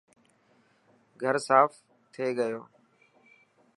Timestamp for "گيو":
2.37-2.61